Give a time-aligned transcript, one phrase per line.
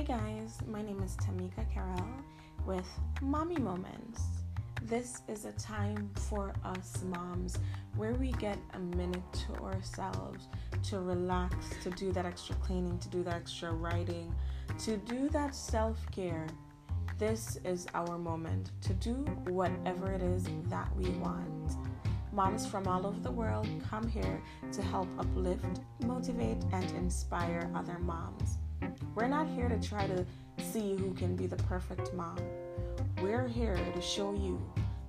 [0.00, 2.06] Hey guys, my name is Tamika Carroll
[2.64, 2.88] with
[3.20, 4.22] Mommy Moments.
[4.84, 7.58] This is a time for us moms
[7.96, 10.48] where we get a minute to ourselves
[10.84, 14.34] to relax, to do that extra cleaning, to do that extra writing,
[14.78, 16.46] to do that self care.
[17.18, 19.16] This is our moment to do
[19.48, 21.76] whatever it is that we want.
[22.32, 24.40] Moms from all over the world come here
[24.72, 28.59] to help uplift, motivate, and inspire other moms.
[29.14, 30.24] We're not here to try to
[30.58, 32.38] see who can be the perfect mom.
[33.20, 34.60] We're here to show you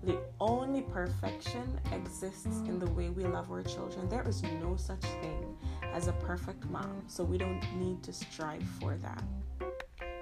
[0.03, 4.09] the only perfection exists in the way we love our children.
[4.09, 5.55] There is no such thing
[5.93, 9.23] as a perfect mom, so we don't need to strive for that.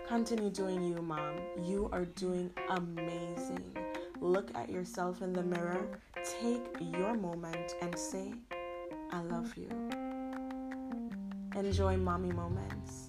[0.07, 1.35] Continue doing you, mom.
[1.63, 3.63] You are doing amazing.
[4.20, 5.88] Look at yourself in the mirror,
[6.41, 8.34] take your moment, and say,
[9.12, 9.70] I love you.
[11.55, 13.07] Enjoy mommy moments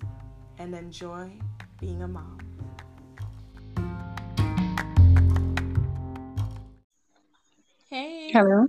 [0.60, 1.32] and enjoy
[1.80, 2.38] being a mom.
[7.88, 8.30] Hey.
[8.30, 8.66] Hello.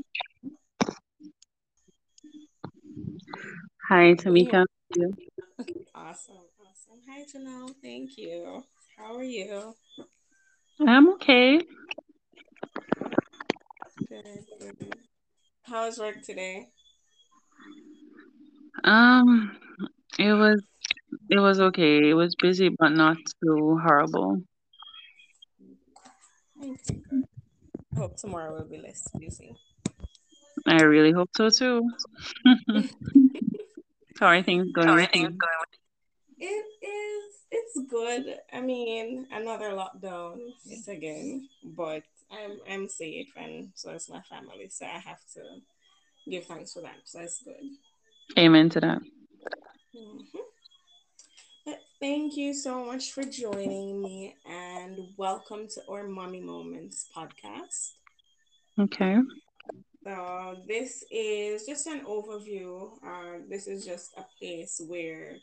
[3.89, 4.64] Hi, Tamika.
[5.94, 7.02] Awesome, awesome.
[7.09, 7.75] Hi, Janelle.
[7.81, 8.64] Thank you.
[8.97, 9.75] How are you?
[10.88, 11.59] I'm okay.
[14.08, 14.95] Good, good.
[15.64, 16.69] How was work today?
[18.86, 19.58] Um,
[20.17, 20.62] it was
[21.32, 22.10] it was okay.
[22.10, 24.42] It was busy, but not too horrible.
[26.62, 26.76] I
[27.98, 29.56] hope tomorrow will be less busy.
[30.68, 31.90] I really hope so too.
[34.20, 35.38] How are things going with you?
[36.38, 37.36] It is.
[37.52, 38.38] It's good.
[38.54, 40.40] I mean, another lockdown.
[40.66, 44.70] It's again, but I'm I'm safe, and so is my family.
[44.70, 45.42] So I have to
[46.30, 46.96] give thanks for that.
[47.06, 47.64] So it's good.
[48.38, 49.02] Amen to that.
[49.96, 50.26] Mhm.
[52.02, 57.92] Thank you so much for joining me, and welcome to our Mommy Moments podcast.
[58.80, 59.18] Okay.
[60.03, 62.94] So this is just an overview.
[63.06, 65.36] Uh, this is just a place where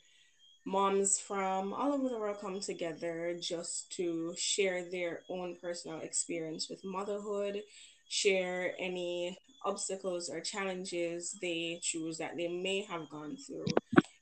[0.66, 6.69] moms from all over the world come together just to share their own personal experience
[6.69, 7.62] with motherhood,
[8.09, 13.65] share any obstacles or challenges they choose that they may have gone through,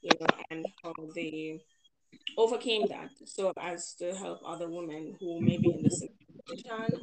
[0.02, 1.62] you know, and how they
[2.36, 6.10] overcame that so as to help other women who may be in the same
[6.44, 7.00] situation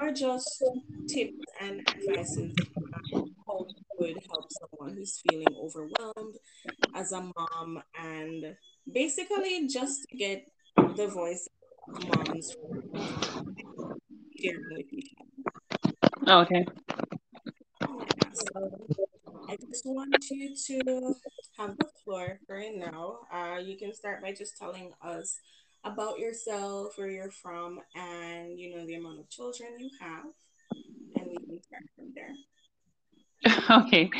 [0.00, 0.62] or just
[1.08, 2.54] tips and advices
[3.46, 3.66] how
[3.98, 6.36] would help someone who's feeling overwhelmed
[6.94, 8.56] as a mom and
[8.90, 10.44] basically just to get
[10.96, 11.48] the voice
[11.88, 12.56] of moms
[16.28, 16.64] Okay.
[18.32, 18.70] so
[19.48, 21.14] I just want you to
[21.62, 23.20] have the floor right now.
[23.32, 25.38] Uh, you can start by just telling us
[25.84, 30.24] about yourself, where you're from, and you know the amount of children you have,
[31.16, 32.34] and we can start from there.
[33.86, 34.10] Okay.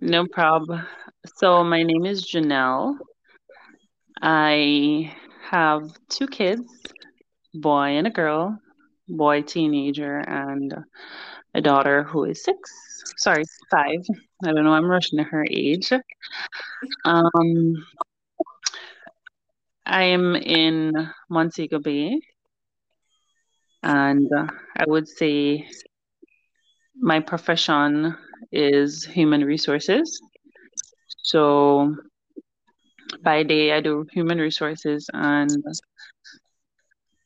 [0.00, 0.84] No problem.
[1.36, 2.96] So my name is Janelle.
[4.22, 5.14] I
[5.50, 6.66] have two kids,
[7.54, 8.58] boy and a girl,
[9.08, 10.74] boy teenager and
[11.54, 12.58] a daughter who is six.
[13.18, 14.00] Sorry, five.
[14.44, 14.72] I don't know.
[14.72, 15.92] I'm rushing to her age.
[17.04, 17.86] Um,
[19.86, 20.92] I am in
[21.30, 22.20] Montego Bay,
[23.82, 24.28] and
[24.76, 25.66] I would say
[26.96, 28.16] my profession
[28.52, 30.20] is human resources.
[31.22, 31.94] So
[33.22, 35.50] by day, I do human resources, and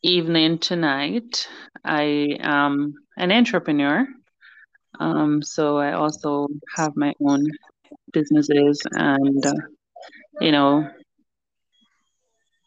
[0.03, 1.49] evening to night,
[1.85, 4.07] I am an entrepreneur.
[4.99, 7.47] Um, so I also have my own
[8.13, 9.55] businesses, and uh,
[10.41, 10.89] you know,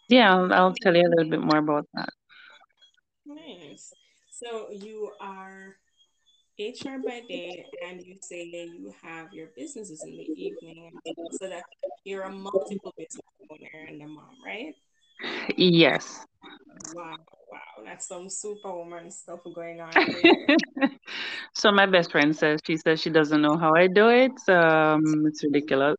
[0.09, 2.09] yeah, I'll, I'll tell you a little bit more about that.
[3.25, 3.94] Nice.
[4.29, 5.75] So you are
[6.59, 10.92] HR by day, and you say you have your businesses in the evening,
[11.31, 11.63] so that
[12.03, 14.75] you're a multiple business owner and a mom, right?
[15.57, 16.25] Yes.
[16.94, 17.15] Wow, wow,
[17.85, 19.91] that's some superwoman stuff going on.
[21.56, 24.31] So my best friend says she says she doesn't know how I do it.
[24.50, 25.97] Um, it's ridiculous.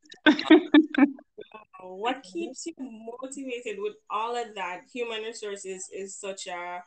[1.81, 4.81] What keeps you motivated with all of that?
[4.92, 6.82] Human resources is such a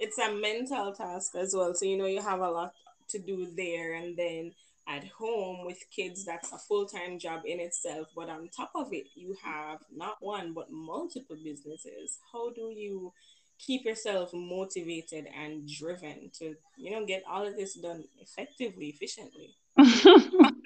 [0.00, 1.74] it's a mental task as well.
[1.74, 2.72] So you know you have a lot
[3.10, 4.52] to do there and then
[4.88, 9.06] at home with kids that's a full-time job in itself but on top of it
[9.16, 13.12] you have not one but multiple businesses how do you
[13.58, 19.54] keep yourself motivated and driven to you know get all of this done effectively efficiently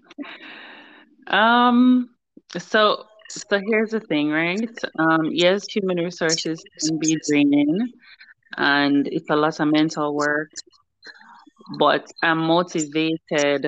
[1.27, 2.11] Um,
[2.57, 4.71] so so here's the thing, right?
[4.99, 7.93] Um, yes, human resources can be draining
[8.57, 10.51] and it's a lot of mental work,
[11.79, 13.67] but I'm motivated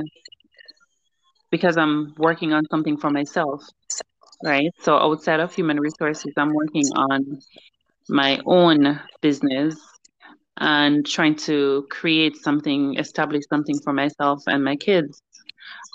[1.50, 3.62] because I'm working on something for myself,
[4.44, 4.70] right?
[4.80, 7.40] So outside of human resources, I'm working on
[8.08, 9.76] my own business
[10.58, 15.22] and trying to create something, establish something for myself and my kids.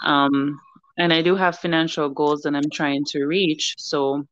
[0.05, 0.59] Um,
[0.97, 3.75] and I do have financial goals that I'm trying to reach.
[3.77, 4.23] So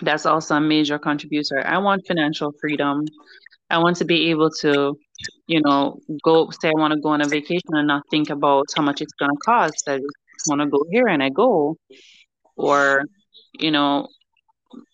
[0.00, 1.66] that's also a major contributor.
[1.66, 3.04] I want financial freedom.
[3.70, 4.96] I want to be able to,
[5.46, 8.66] you know, go say I want to go on a vacation and not think about
[8.76, 9.88] how much it's going to cost.
[9.88, 11.76] I just want to go here and I go.
[12.56, 13.04] Or,
[13.58, 14.08] you know,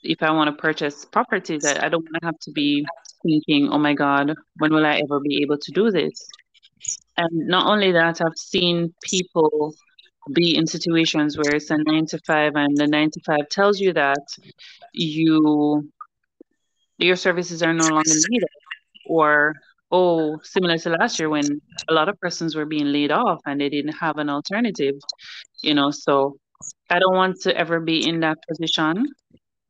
[0.03, 2.85] if I want to purchase properties, I, I don't want to have to be
[3.23, 6.29] thinking, oh my God, when will I ever be able to do this?
[7.17, 9.75] And not only that, I've seen people
[10.33, 13.81] be in situations where it's a nine to five and the nine to five tells
[13.81, 14.25] you that
[14.93, 15.91] you
[16.99, 18.49] your services are no longer needed
[19.07, 19.55] or
[19.91, 23.61] oh similar to last year when a lot of persons were being laid off and
[23.61, 24.95] they didn't have an alternative
[25.63, 26.37] you know so
[26.89, 29.05] i don't want to ever be in that position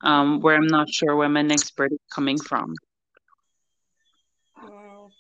[0.02, 2.74] um, where i'm not sure where my next birth is coming from
[4.62, 5.10] Wow.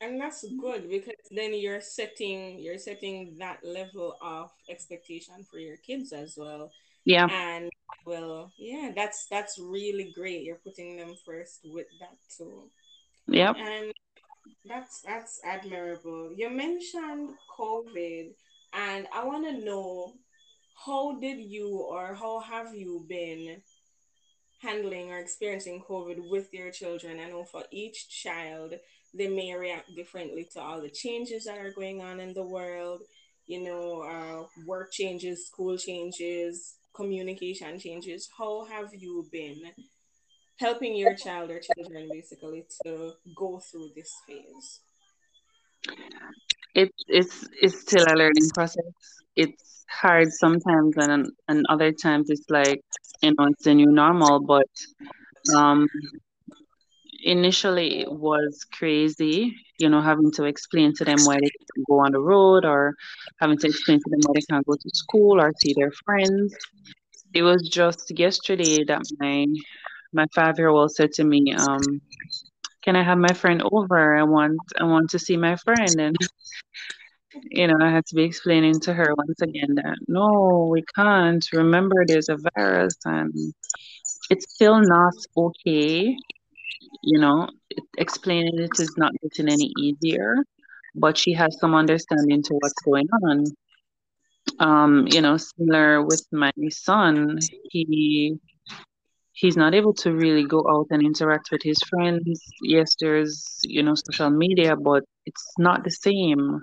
[0.00, 5.76] And that's good because then you're setting you're setting that level of expectation for your
[5.78, 6.70] kids as well.
[7.04, 7.70] yeah And
[8.06, 10.42] well, yeah, that's that's really great.
[10.44, 12.70] You're putting them first with that too.
[13.28, 13.92] yep And
[14.64, 16.32] that's that's admirable.
[16.36, 18.34] You mentioned COVID
[18.72, 20.14] and I want to know
[20.86, 23.62] how did you or how have you been
[24.60, 27.20] handling or experiencing COVID with your children.
[27.20, 28.74] I know for each child,
[29.14, 33.02] they may react differently to all the changes that are going on in the world,
[33.46, 38.28] you know, uh, work changes, school changes, communication changes.
[38.36, 39.60] How have you been
[40.58, 44.80] helping your child or children basically to go through this phase?
[46.74, 48.84] It's it's it's still a learning process
[49.36, 52.80] it's hard sometimes and and other times it's like
[53.22, 54.68] you know it's the new normal but
[55.54, 55.86] um
[57.24, 61.98] initially it was crazy, you know, having to explain to them why they can't go
[62.00, 62.94] on the road or
[63.40, 66.54] having to explain to them why they can't go to school or see their friends.
[67.34, 69.46] It was just yesterday that my
[70.12, 72.00] my five year old said to me, um,
[72.86, 74.16] can I have my friend over?
[74.16, 76.16] I want I want to see my friend and
[77.50, 81.46] you know, I had to be explaining to her once again that no, we can't.
[81.52, 83.34] Remember there's a virus and
[84.30, 86.16] it's still not okay
[87.02, 87.48] you know,
[87.98, 90.36] explaining it is not getting any easier,
[90.94, 93.44] but she has some understanding to what's going on.
[94.58, 97.38] Um, you know, similar with my son,
[97.70, 98.38] he
[99.36, 102.40] he's not able to really go out and interact with his friends.
[102.62, 106.60] Yes, there's, you know, social media, but it's not the same.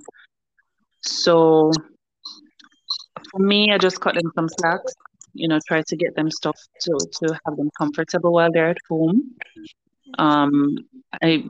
[1.01, 1.71] So
[3.31, 4.81] for me, I just cut them some slack,
[5.33, 8.77] you know, try to get them stuff to to have them comfortable while they're at
[8.89, 9.35] home.
[10.17, 10.75] Um,
[11.21, 11.43] I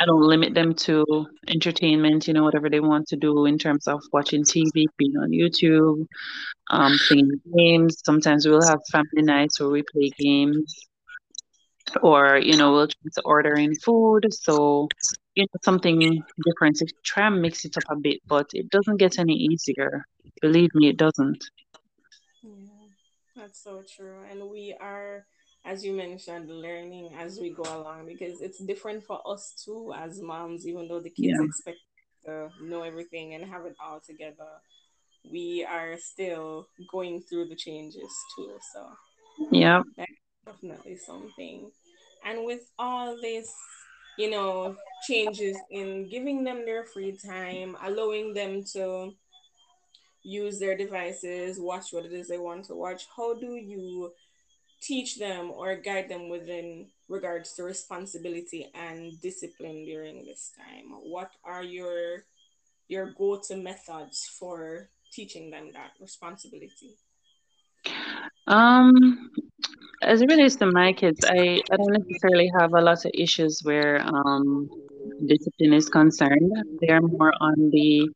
[0.00, 3.88] I don't limit them to entertainment, you know, whatever they want to do in terms
[3.88, 6.06] of watching TV, being on YouTube,
[6.70, 8.00] um, playing games.
[8.04, 10.74] Sometimes we'll have family nights where we play games,
[12.02, 14.32] or you know, we'll try to order in food.
[14.32, 14.88] So,
[15.34, 18.98] you know, something different to try and mix it up a bit, but it doesn't
[18.98, 20.04] get any easier.
[20.40, 21.44] Believe me, it doesn't.
[22.42, 22.86] Yeah,
[23.36, 24.18] that's so true.
[24.30, 25.26] And we are,
[25.68, 30.20] as you mentioned, learning as we go along because it's different for us too as
[30.22, 31.44] moms, even though the kids Yeah.
[31.44, 31.78] expect
[32.24, 34.52] to know everything and have it all together.
[35.30, 38.58] We are still going through the changes too.
[38.72, 38.88] So
[39.50, 39.82] Yeah.
[39.96, 40.10] that's
[40.46, 41.70] definitely something.
[42.24, 43.52] And with all this,
[44.16, 44.74] you know,
[45.06, 49.12] changes in giving them their free time, allowing them to
[50.22, 54.12] use their devices, watch what it is they want to watch, how do you
[54.80, 60.90] teach them or guide them within regards to responsibility and discipline during this time?
[61.02, 62.24] What are your
[62.88, 66.96] your go-to methods for teaching them that responsibility?
[68.46, 69.30] Um,
[70.02, 73.60] as it relates to my kids, I, I don't necessarily have a lot of issues
[73.62, 74.68] where um
[75.26, 76.52] discipline is concerned.
[76.80, 78.08] They're more on the,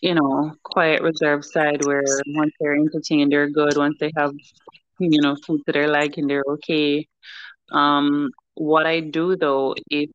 [0.00, 3.76] you know, quiet, reserved side where once they're entertained, they're good.
[3.76, 4.32] Once they have,
[4.98, 7.06] you know, food to their liking, they're okay.
[7.72, 10.10] Um, what I do though, if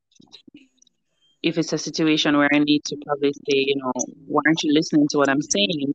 [1.44, 3.92] if it's a situation where I need to probably say, you know,
[4.28, 5.94] why aren't you listening to what I'm saying?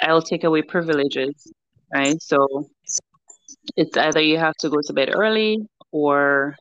[0.00, 1.52] I'll take away privileges.
[1.94, 2.20] right?
[2.22, 2.68] So
[3.76, 5.58] it's either you have to go to bed early
[5.92, 6.56] or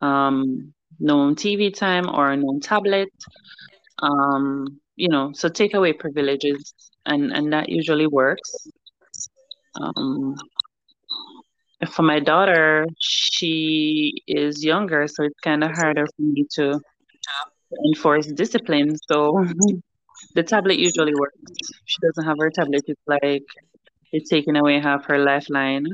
[0.00, 3.08] um, no TV time or no tablet.
[4.02, 6.74] Um, you know, so take away privileges,
[7.06, 8.68] and and that usually works.
[9.80, 10.34] Um,
[11.86, 16.80] for my daughter, she is younger, so it's kind of harder for me to
[17.86, 18.96] enforce discipline.
[19.08, 19.44] So
[20.34, 21.36] the tablet usually works.
[21.84, 22.82] She doesn't have her tablet.
[22.86, 23.44] It's like
[24.12, 25.86] it's taking away half her lifeline.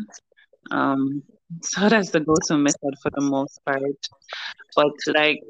[0.71, 1.23] Um,
[1.63, 3.83] so that's the go-to method for the most part.
[4.75, 5.41] But like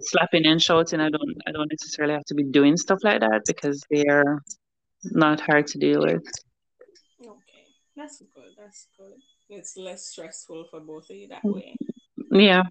[0.00, 3.42] slapping and shouting, I don't, I don't necessarily have to be doing stuff like that
[3.46, 4.42] because they're
[5.04, 6.24] not hard to deal with.
[7.20, 7.64] Okay,
[7.96, 8.52] that's good.
[8.56, 9.14] That's good.
[9.48, 11.74] It's less stressful for both of you that way.
[12.30, 12.64] Yeah.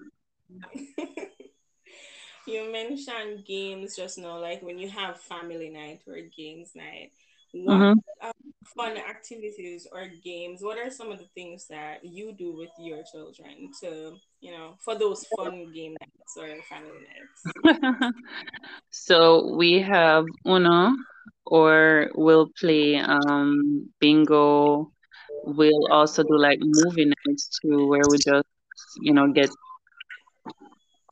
[2.48, 7.12] you mentioned games just now, like when you have family night or games night.
[7.54, 8.28] What mm-hmm.
[8.28, 8.34] um,
[8.76, 10.62] fun activities or games?
[10.62, 14.76] What are some of the things that you do with your children to, you know,
[14.84, 18.14] for those fun game nights or family nights?
[18.92, 20.92] so we have Uno,
[21.46, 24.92] or we'll play um, bingo.
[25.44, 28.46] We'll also do like movie nights too, where we just,
[29.02, 29.50] you know, get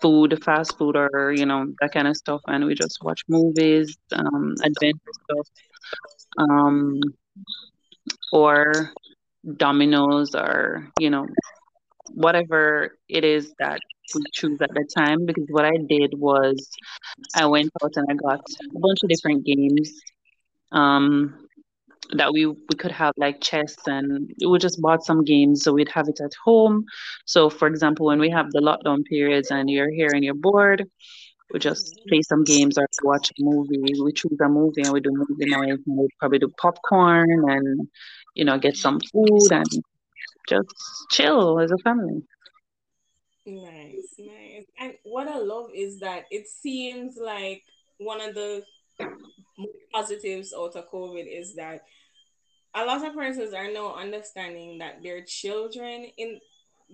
[0.01, 3.97] food, fast food, or you know that kind of stuff, and we just watch movies,
[4.13, 5.47] um, adventure stuff
[6.39, 6.99] um,
[8.31, 8.91] or
[9.57, 11.27] dominoes or you know
[12.13, 13.81] whatever it is that
[14.13, 16.69] we choose at the time because what i did was
[17.33, 18.39] i went out and i got
[18.75, 20.03] a bunch of different games
[20.71, 21.44] um,
[22.17, 25.89] that we we could have like chess and we just bought some games so we'd
[25.89, 26.83] have it at home
[27.25, 30.85] so for example when we have the lockdown periods and you're here and you're bored
[31.51, 33.79] we just play some games or watch a movie.
[34.01, 37.87] We choose a movie and we do movie night and we probably do popcorn and
[38.33, 39.67] you know get some food and
[40.49, 40.67] just
[41.11, 42.23] chill as a family.
[43.45, 44.65] Nice, nice.
[44.79, 47.63] And what I love is that it seems like
[47.99, 48.63] one of the
[49.93, 51.81] positives out of COVID is that
[52.75, 56.39] a lot of persons are now understanding that their children in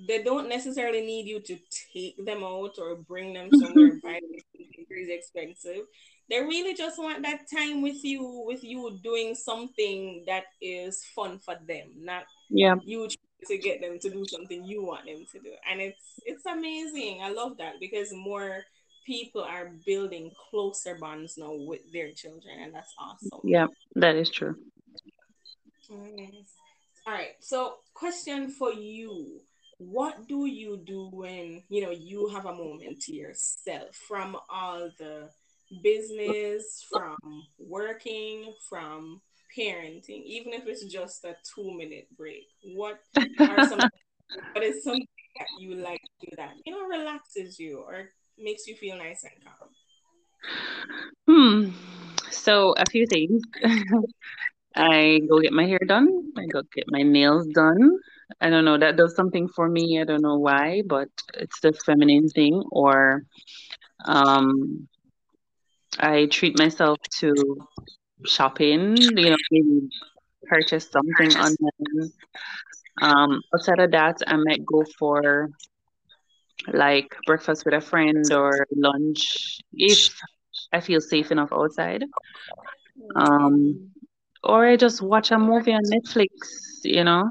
[0.07, 1.57] they don't necessarily need you to
[1.93, 3.59] take them out or bring them mm-hmm.
[3.59, 5.85] somewhere buy something crazy expensive.
[6.29, 11.39] They really just want that time with you, with you doing something that is fun
[11.39, 13.09] for them, not yeah you
[13.47, 15.51] to get them to do something you want them to do.
[15.69, 17.19] And it's it's amazing.
[17.21, 18.63] I love that because more
[19.05, 23.41] people are building closer bonds now with their children, and that's awesome.
[23.43, 24.55] Yeah, that is true.
[25.91, 26.53] Nice.
[27.05, 27.36] All right.
[27.39, 29.41] So, question for you
[29.81, 34.91] what do you do when you know you have a moment to yourself from all
[35.00, 35.27] the
[35.81, 37.17] business from
[37.57, 39.19] working from
[39.57, 42.45] parenting even if it's just a two minute break
[42.75, 43.00] what
[43.50, 43.79] are some
[44.53, 45.07] what is something
[45.39, 49.24] that you like to do that you know relaxes you or makes you feel nice
[49.24, 49.69] and calm
[51.27, 51.69] hmm
[52.29, 53.41] so a few things
[54.75, 56.08] I go get my hair done.
[56.38, 57.98] I go get my nails done.
[58.42, 58.78] I don't know.
[58.78, 60.00] That does something for me.
[60.00, 62.63] I don't know why, but it's the feminine thing.
[62.72, 63.24] Or
[64.06, 64.88] um,
[66.00, 67.68] I treat myself to
[68.25, 69.18] shopping.
[69.18, 69.90] You know, maybe
[70.48, 72.12] purchase something online.
[73.01, 75.50] Um, outside of that, I might go for
[76.74, 80.10] like breakfast with a friend or lunch if
[80.72, 82.04] I feel safe enough outside.
[83.16, 83.90] Um,
[84.43, 86.27] or I just watch a movie on Netflix,
[86.83, 87.29] you know,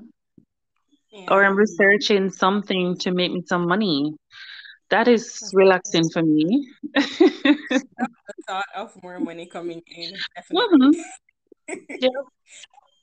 [1.10, 1.26] yeah.
[1.28, 4.14] or I'm researching something to make me some money.
[4.90, 6.68] That is relaxing for me.
[6.94, 7.84] the
[8.46, 10.88] thought of more money coming in, definitely.
[10.88, 11.00] Mm-hmm.
[11.88, 12.08] Yeah.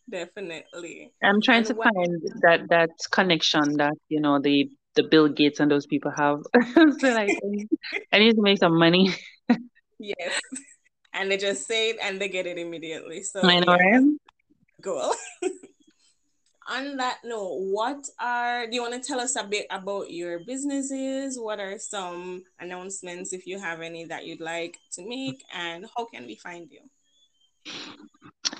[0.10, 1.14] definitely.
[1.24, 1.94] I'm trying and to what...
[1.94, 6.40] find that that connection that you know the the Bill Gates and those people have.
[6.74, 7.30] so like,
[8.12, 9.16] I need to make some money.
[10.00, 10.42] yes
[11.18, 13.24] and they just say it and they get it immediately.
[13.24, 14.02] So I know, yeah,
[14.84, 15.12] Cool.
[16.70, 20.40] On that note, what are do you want to tell us a bit about your
[20.40, 21.40] businesses?
[21.40, 26.06] What are some announcements, if you have any, that you'd like to make, and how
[26.06, 26.82] can we find you?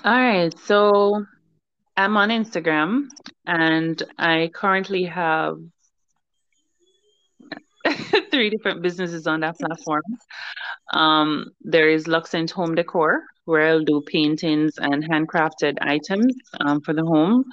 [0.04, 1.24] All right, so
[1.98, 3.08] I'm on Instagram,
[3.46, 5.58] and I currently have
[8.30, 10.02] three different businesses on that platform.
[10.92, 16.94] Um, there is Luxent Home Decor, where I'll do paintings and handcrafted items um, for
[16.94, 17.44] the home.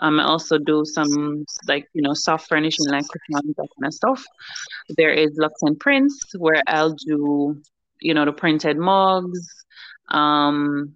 [0.00, 3.94] Um, I also do some like you know soft furnishing like cushions, that kind of
[3.94, 4.24] stuff.
[4.96, 7.60] There is Luxent Prints, where I'll do
[8.00, 9.46] you know the printed mugs.
[10.08, 10.94] Um,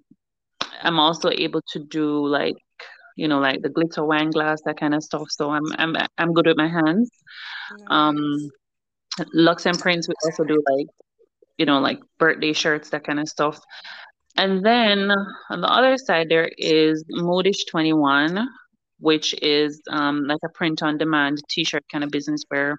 [0.83, 2.57] I'm also able to do like
[3.17, 5.29] you know, like the glitter wine glass, that kind of stuff.
[5.31, 7.11] So I'm I'm I'm good with my hands.
[7.89, 8.51] Um,
[9.33, 10.87] Lux and Prints, we also do like,
[11.59, 13.61] you know, like birthday shirts, that kind of stuff.
[14.37, 15.11] And then
[15.51, 18.47] on the other side, there is Modish 21,
[18.99, 22.79] which is um, like a print on demand t shirt kind of business where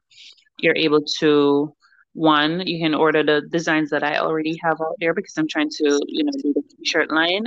[0.59, 1.73] you're able to
[2.17, 5.69] one you can order the designs that i already have out there because i'm trying
[5.69, 7.45] to you know do the t-shirt line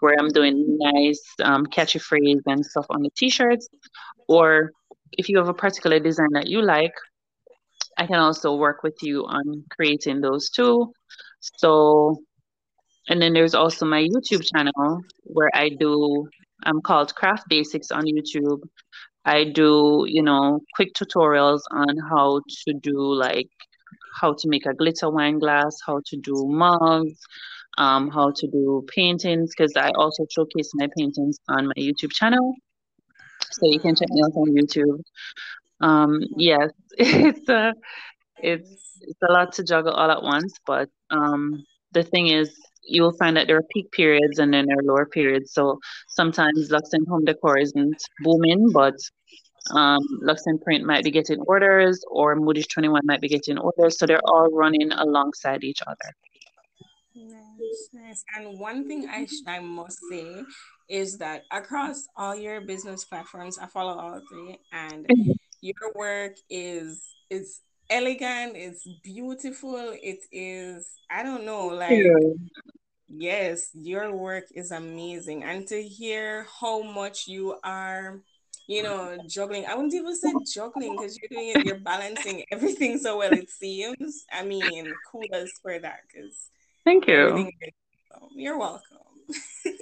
[0.00, 3.66] where i'm doing nice um, catchy phrase and stuff on the t-shirts
[4.28, 4.72] or
[5.12, 6.92] if you have a particular design that you like
[8.00, 10.92] i can also work with you on creating those too
[11.40, 12.16] so
[13.08, 16.26] and then there's also my youtube channel where i do
[16.64, 18.60] i'm called craft basics on youtube
[19.24, 23.48] I do, you know, quick tutorials on how to do like
[24.20, 27.20] how to make a glitter wine glass, how to do mugs,
[27.78, 32.54] um, how to do paintings, because I also showcase my paintings on my YouTube channel.
[33.52, 35.02] So you can check me out on YouTube.
[35.80, 37.72] Um, yes, it's a
[38.42, 43.02] it's it's a lot to juggle all at once, but um, the thing is, you
[43.02, 45.52] will find that there are peak periods and then there are lower periods.
[45.52, 48.96] So sometimes Lux and Home Decor isn't booming, but
[49.74, 53.98] um, Lux and Print might be getting orders, or Modish 21 might be getting orders.
[53.98, 56.14] So they're all running alongside each other.
[57.14, 58.24] Nice, nice.
[58.36, 60.42] And one thing I, I must say
[60.88, 65.06] is that across all your business platforms, I follow all three, and
[65.60, 72.04] your work is is elegant, it's beautiful, it is, I don't know, like
[73.08, 75.44] yes, your work is amazing.
[75.44, 78.20] And to hear how much you are
[78.70, 79.66] you know, juggling.
[79.66, 83.50] I wouldn't even say juggling because you're doing it, you're balancing everything so well, it
[83.50, 84.24] seems.
[84.32, 86.36] I mean, kudos for that because
[86.84, 87.50] thank you.
[88.32, 88.98] You're welcome.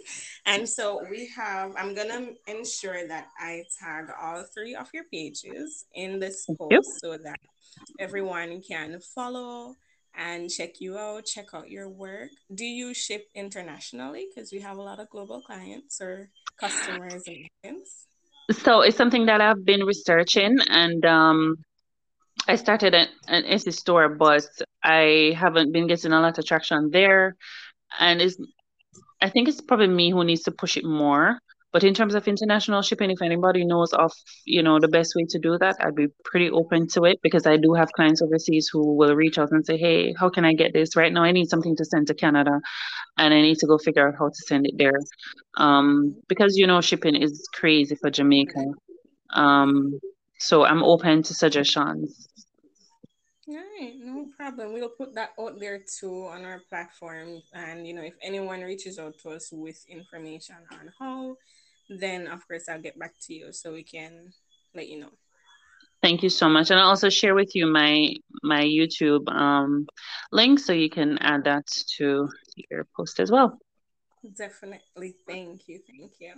[0.49, 5.05] and so we have, I'm going to ensure that I tag all three of your
[5.13, 6.83] pages in this post yep.
[6.85, 7.39] so that
[7.99, 9.75] everyone can follow
[10.17, 12.31] and check you out, check out your work.
[12.53, 14.27] Do you ship internationally?
[14.29, 18.07] Because we have a lot of global clients or customers and clients.
[18.51, 21.57] So it's something that I've been researching, and um,
[22.49, 24.49] I started an, an Etsy store, but
[24.83, 27.37] I haven't been getting a lot of traction there.
[28.01, 28.37] And it's,
[29.21, 31.39] I think it's probably me who needs to push it more.
[31.71, 34.11] But in terms of international shipping, if anybody knows of,
[34.47, 37.47] you know, the best way to do that, I'd be pretty open to it because
[37.47, 40.55] I do have clients overseas who will reach out and say, "Hey, how can I
[40.55, 41.25] get this right now?
[41.25, 42.59] I need something to send to Canada,
[43.19, 44.99] and I need to go figure out how to send it there."
[45.59, 48.65] Um, because you know, shipping is crazy for Jamaica.
[49.35, 49.99] Um,
[50.39, 52.29] so I'm open to suggestions.
[53.49, 54.75] All right, no problem.
[54.75, 57.41] We'll put that out there too on our platform.
[57.55, 61.37] And, you know, if anyone reaches out to us with information on how,
[61.89, 64.35] then of course I'll get back to you so we can
[64.75, 65.11] let you know.
[66.03, 66.71] Thank you so much.
[66.71, 69.87] And I'll also share with you my my YouTube um,
[70.31, 72.29] link so you can add that to
[72.71, 73.59] your post as well.
[74.37, 75.17] Definitely.
[75.27, 75.81] Thank you.
[75.87, 76.35] Thank you.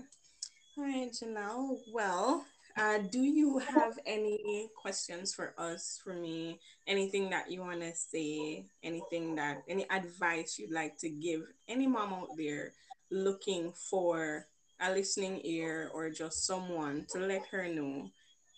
[0.78, 1.78] All right, Janelle.
[1.92, 6.60] Well, uh, do you have any questions for us, for me?
[6.86, 8.66] Anything that you want to say?
[8.82, 12.72] Anything that, any advice you'd like to give any mom out there
[13.10, 14.46] looking for
[14.80, 18.08] a listening ear or just someone to let her know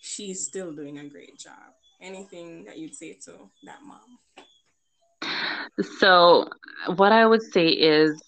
[0.01, 1.73] she's still doing a great job?
[2.01, 4.19] Anything that you'd say to that mom?
[5.99, 6.47] So,
[6.97, 8.21] what I would say is,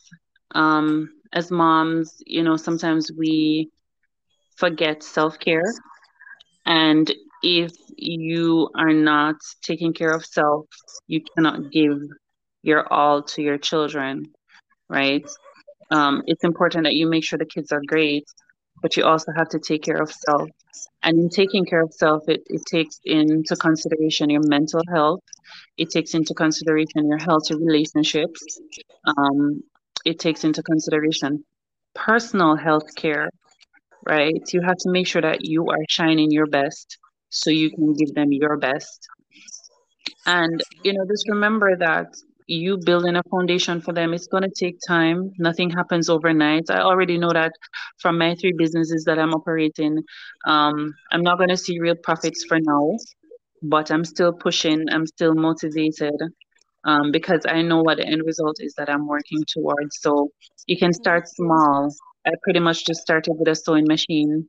[0.56, 3.70] um, as moms, you know, sometimes we
[4.56, 5.74] forget self care.
[6.66, 7.12] And
[7.44, 10.66] if you are not taking care of self,
[11.08, 12.00] you cannot give
[12.64, 14.34] your all to your children,
[14.90, 15.28] right?
[15.92, 18.26] Um, it's important that you make sure the kids are great,
[18.82, 20.50] but you also have to take care of self.
[21.04, 25.22] And in taking care of self, it, it takes into consideration your mental health,
[25.78, 28.60] it takes into consideration your healthy relationships,
[29.06, 29.62] um,
[30.04, 31.46] it takes into consideration
[31.94, 33.30] personal health care
[34.06, 34.42] right?
[34.54, 36.98] You have to make sure that you are shining your best
[37.30, 39.08] so you can give them your best.
[40.26, 42.08] And, you know, just remember that
[42.48, 45.32] you building a foundation for them, it's going to take time.
[45.40, 46.70] Nothing happens overnight.
[46.70, 47.52] I already know that
[48.00, 50.04] from my three businesses that I'm operating.
[50.46, 52.98] Um, I'm not going to see real profits for now,
[53.64, 56.16] but I'm still pushing, I'm still motivated.
[56.84, 60.00] Um, because I know what the end result is that I'm working towards.
[60.02, 60.30] So
[60.68, 61.92] you can start small
[62.26, 64.48] I pretty much just started with a sewing machine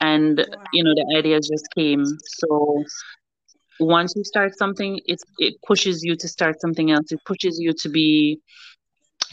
[0.00, 0.38] and
[0.72, 2.04] you know the ideas just came.
[2.24, 2.84] So
[3.80, 7.12] once you start something, it it pushes you to start something else.
[7.12, 8.40] It pushes you to be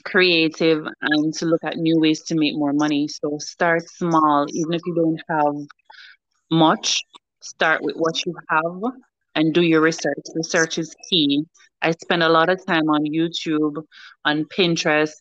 [0.06, 3.08] creative and to look at new ways to make more money.
[3.08, 5.56] So start small, even if you don't have
[6.52, 7.04] much,
[7.42, 8.94] start with what you have
[9.36, 10.18] and do your research.
[10.36, 11.44] Research is key.
[11.82, 13.84] I spend a lot of time on YouTube,
[14.26, 15.14] on Pinterest,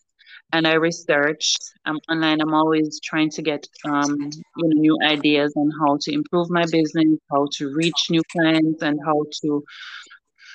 [0.55, 1.57] and I research.
[1.85, 2.41] I'm online.
[2.41, 4.17] I'm always trying to get um,
[4.57, 8.83] you know, new ideas on how to improve my business, how to reach new clients,
[8.83, 9.65] and how to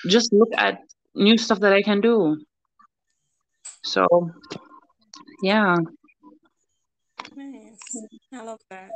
[0.08, 0.80] just look at
[1.16, 2.38] new stuff that I can do.
[3.84, 4.08] So,
[5.44, 5.76] yeah.
[7.36, 7.80] Nice.
[8.34, 8.92] I love that.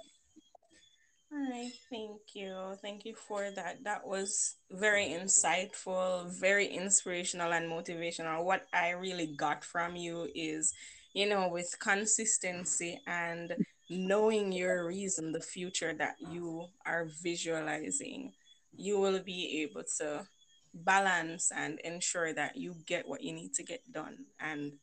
[1.34, 2.78] All right, thank you.
[2.82, 3.84] Thank you for that.
[3.84, 8.43] That was very insightful, very inspirational and motivational.
[8.43, 10.74] What I really got from you is,
[11.13, 13.56] you know, with consistency and
[13.89, 18.34] knowing your reason, the future that you are visualizing,
[18.78, 20.28] you will be able to
[20.72, 24.26] balance and ensure that you get what you need to get done.
[24.39, 24.74] And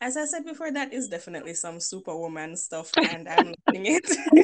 [0.00, 4.43] as I said before, that is definitely some superwoman stuff, and I'm learning it.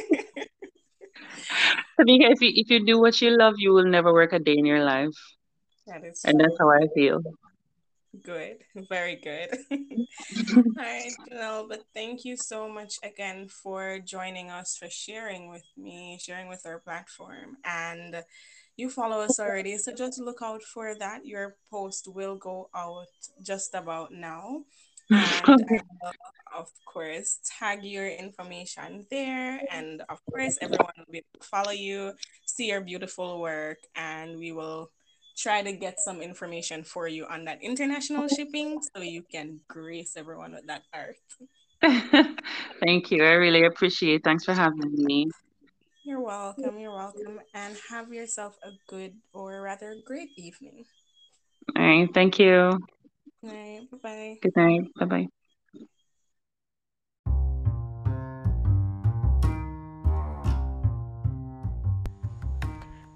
[2.05, 4.55] Because if you, if you do what you love, you will never work a day
[4.57, 5.13] in your life.
[5.87, 7.21] That is And that's how I feel.
[8.23, 8.57] Good.
[8.89, 9.49] Very good.
[9.71, 15.65] All right, Janelle, but thank you so much again for joining us, for sharing with
[15.77, 17.57] me, sharing with our platform.
[17.63, 18.23] And
[18.75, 21.25] you follow us already, so just look out for that.
[21.25, 23.07] Your post will go out
[23.41, 24.63] just about now.
[25.47, 26.13] And will,
[26.55, 29.61] of course, tag your information there.
[29.71, 32.13] And of course, everyone will be able to follow you,
[32.45, 34.89] see your beautiful work, and we will
[35.37, 40.15] try to get some information for you on that international shipping so you can grace
[40.15, 41.17] everyone with that art.
[42.85, 43.23] Thank you.
[43.23, 44.23] I really appreciate.
[44.23, 45.27] Thanks for having me.
[46.03, 46.79] You're welcome.
[46.79, 47.39] You're welcome.
[47.53, 50.85] And have yourself a good or rather great evening.
[51.75, 52.09] All right.
[52.13, 52.79] Thank you.
[53.43, 53.81] All right.
[53.91, 54.37] Bye bye.
[54.41, 54.81] Good night.
[54.99, 55.27] Bye bye.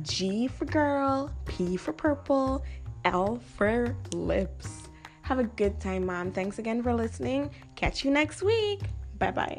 [0.03, 2.64] G for girl, P for purple,
[3.05, 4.88] L for lips.
[5.23, 6.33] Have a good time, mom.
[6.33, 7.51] Thanks again for listening.
[7.77, 8.81] Catch you next week.
[9.25, 9.59] Bye bye.